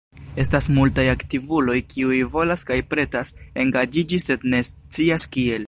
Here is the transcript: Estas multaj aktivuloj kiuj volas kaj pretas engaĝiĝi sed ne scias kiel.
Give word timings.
Estas 0.43 0.67
multaj 0.77 1.03
aktivuloj 1.11 1.75
kiuj 1.91 2.21
volas 2.37 2.65
kaj 2.71 2.79
pretas 2.95 3.33
engaĝiĝi 3.65 4.23
sed 4.27 4.51
ne 4.55 4.63
scias 4.71 5.31
kiel. 5.37 5.59